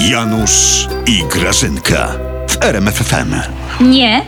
[0.00, 2.08] Janusz i Grażynka
[2.48, 3.34] w RMFFM.
[3.80, 4.22] Nie.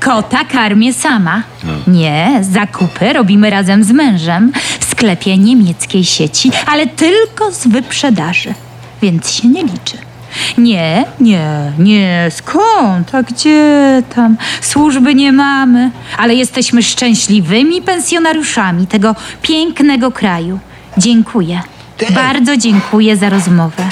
[0.00, 1.42] Kota karmię sama.
[1.86, 8.54] Nie, zakupy robimy razem z mężem w sklepie niemieckiej sieci, ale tylko z wyprzedaży,
[9.02, 9.98] więc się nie liczy.
[10.58, 13.14] Nie, nie, nie, skąd?
[13.14, 14.36] A gdzie tam?
[14.60, 20.58] Służby nie mamy, ale jesteśmy szczęśliwymi pensjonariuszami tego pięknego kraju.
[20.98, 21.60] Dziękuję.
[21.96, 22.06] Ty.
[22.12, 23.82] Bardzo dziękuję za rozmowę.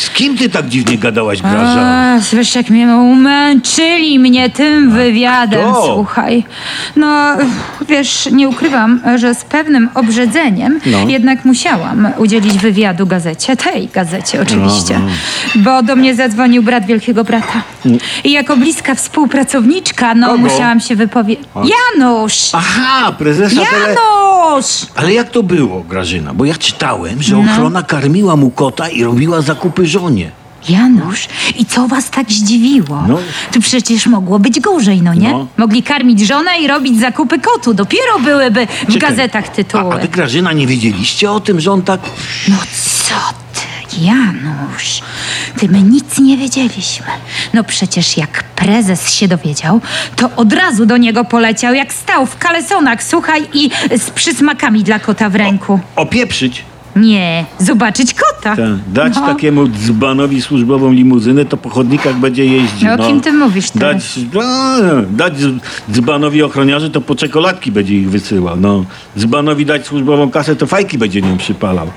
[0.00, 1.80] Z, kim ty tak dziwnie gadałaś, Graża?
[1.80, 5.82] A, słysz, jak mnie umęczyli mnie tym wywiadem, to?
[5.94, 6.44] słuchaj.
[6.96, 7.36] No,
[7.88, 10.98] wiesz, nie ukrywam, że z pewnym obrzedzeniem No.
[11.08, 15.00] jednak musiałam udzielić wywiadu gazecie, tej gazecie oczywiście,
[15.54, 17.62] bo do mnie zadzwonił brat wielkiego brata.
[18.24, 20.38] I jako bliska współpracowniczka, no, Kogo?
[20.38, 21.44] musiałam się wypowiedzieć.
[21.56, 22.50] Janusz!
[22.52, 23.94] Aha, prezesa tele...
[24.96, 26.34] Ale jak to było, Grażyna?
[26.34, 27.52] Bo ja czytałem, że No.
[27.52, 30.30] ochrona karmiła mu kota i robiła zakupy żonie.
[30.68, 33.04] Janusz, i co was tak zdziwiło?
[33.08, 33.18] No.
[33.52, 35.30] Tu przecież mogło być gorzej, no nie?
[35.30, 35.46] No.
[35.56, 37.74] Mogli karmić żonę i robić zakupy kotu.
[37.74, 39.10] Dopiero byłyby w Czekaj.
[39.10, 39.94] gazetach A, tytuły.
[39.94, 42.00] a wy, Grażyna, nie wiedzieliście o tym, że on tak...
[42.48, 42.56] No
[43.06, 43.14] co
[43.98, 45.00] Janusz?
[45.58, 47.06] Ty my nic nie wiedzieliśmy.
[47.54, 49.80] No przecież jak prezes się dowiedział,
[50.16, 54.98] to od razu do niego poleciał, jak stał w kalesonach, słuchaj, i z przysmakami dla
[54.98, 55.80] kota w ręku.
[55.96, 56.64] Opieprzyć.
[56.96, 58.56] Nie, zobaczyć kota.
[58.56, 58.58] Tak,
[58.92, 59.26] dać No.
[59.26, 62.88] takiemu dzbanowi służbową limuzynę, to po chodnikach będzie jeździł.
[62.98, 64.18] No, o kim ty mówisz Dać, teraz?
[64.82, 65.58] no, dać dz-
[65.92, 68.56] dzbanowi ochroniarzy, to po czekoladki będzie ich wysyłał.
[68.56, 68.84] No.
[69.18, 71.90] Dzbanowi dać służbową kasę, to fajki będzie nią przypalał.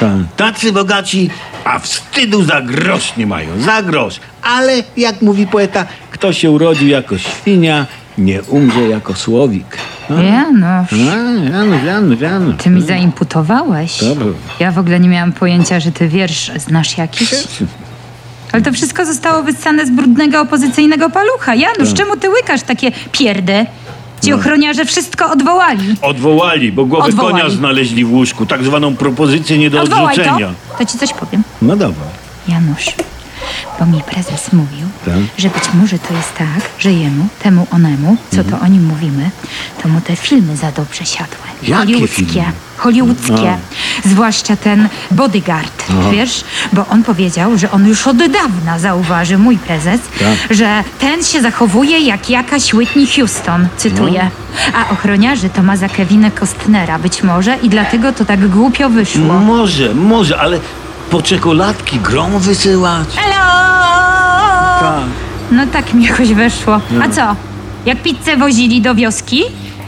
[0.00, 0.10] Tak.
[0.36, 1.30] Tacy bogaci,
[1.64, 3.60] a wstydu za grosz nie mają.
[3.60, 4.20] Za grosz.
[4.42, 7.86] Ale, jak mówi poeta, kto się urodził jako świnia,
[8.18, 9.76] nie umrze jako słowik.
[10.10, 10.22] No.
[10.22, 10.88] Janusz.
[10.92, 12.54] No, Janusz, Janusz, Janusz.
[12.58, 14.04] Ty mi zaimputowałeś.
[14.04, 14.26] Dobra.
[14.60, 17.34] Ja w ogóle nie miałam pojęcia, że ty wiersz znasz jakiś.
[18.52, 21.54] Ale to wszystko zostało wyssane z brudnego opozycyjnego palucha.
[21.54, 21.96] Janusz, Tak.
[21.96, 23.66] czemu ty łykasz takie pierdy?
[24.26, 24.36] Ci No.
[24.36, 25.94] ochroniarze wszystko odwołali.
[26.02, 27.34] Odwołali, bo głowę Odwołali.
[27.34, 28.46] konia znaleźli w łóżku.
[28.46, 30.22] Tak zwaną propozycję nie do Odwołaj to.
[30.22, 30.50] odrzucenia.
[30.78, 31.42] To ci coś powiem.
[31.62, 32.04] No dobra.
[32.48, 32.86] Janusz,
[33.78, 35.14] bo mi prezes mówił, Tak.
[35.38, 39.30] że być może to jest tak, że jemu, temu onemu, co to o nim mówimy,
[39.82, 41.36] to mu te filmy za dobrze siadły.
[41.62, 42.24] Jakie Hollywoodzkie.
[42.26, 42.52] filmy?
[42.76, 43.56] Hollywoodzkie.
[44.04, 46.44] Zwłaszcza ten bodyguard, wiesz?
[46.72, 50.56] Bo on powiedział, że on już od dawna zauważy, mój prezes, Tak.
[50.56, 54.22] że ten się zachowuje jak jakaś Whitney Houston, cytuję.
[54.24, 54.78] No.
[54.80, 59.40] A ochroniarzy to ma za Kevina Costnera być może i dlatego to tak głupio wyszło.
[59.40, 60.60] Może, może, ale
[61.10, 63.08] po czekoladki grom wysyłać?
[63.16, 63.46] Hello!
[64.80, 65.04] Tak.
[65.50, 66.80] No tak mi jakoś weszło.
[67.02, 67.36] A co?
[67.86, 69.42] Jak pizzę wozili do wioski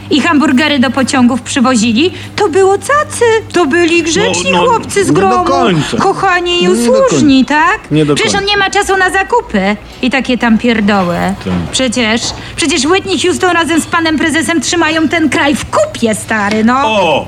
[0.09, 3.25] i hamburgery do pociągów przywozili, to było cacy.
[3.53, 5.45] To byli grzeczni No, no, chłopcy z nie do gromu.
[5.45, 5.97] końca.
[5.97, 7.79] Kochani i Nie do usłużni, tak?
[7.91, 8.51] Nie do Przecież on końca.
[8.53, 11.15] nie ma czasu na zakupy i takie tam pierdoły.
[11.45, 11.53] Tak.
[11.71, 12.21] Przecież,
[12.55, 16.73] przecież Whitney Houston razem z panem prezesem trzymają ten kraj w kupie, stary, no.
[16.85, 17.25] O!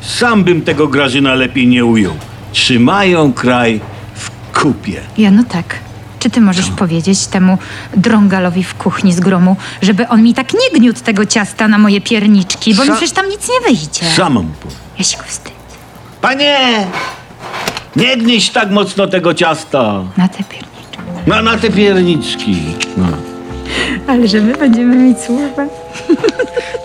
[0.00, 2.12] Sam bym tego Grażyna lepiej nie ujął.
[2.52, 3.80] Trzymają kraj
[4.14, 4.30] w
[4.60, 5.00] kupie.
[5.18, 5.74] Ja no tak.
[6.18, 7.58] Czy ty możesz powiedzieć temu
[7.96, 12.00] drągalowi w kuchni z gromu, żeby on mi tak nie gniótł tego ciasta na moje
[12.00, 14.06] pierniczki, bo mi Sa- przecież tam nic nie wyjdzie.
[14.16, 14.78] Sam mu powiem.
[14.98, 15.54] Ja się go wstydzę.
[16.20, 16.86] Panie!
[17.96, 20.02] Nie gnieś tak mocno tego ciasta.
[20.16, 20.98] Na te pierniczki.
[21.26, 22.56] Na, na te pierniczki.
[22.96, 23.06] No.
[24.06, 25.68] Ale że my będziemy mieć służbę.